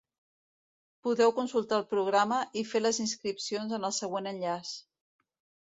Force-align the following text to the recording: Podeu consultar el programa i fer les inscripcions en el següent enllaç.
Podeu 1.07 1.33
consultar 1.39 1.77
el 1.81 1.85
programa 1.91 2.41
i 2.61 2.65
fer 2.71 2.83
les 2.83 3.03
inscripcions 3.05 3.79
en 3.81 3.89
el 3.91 3.97
següent 4.01 4.33
enllaç. 4.35 4.77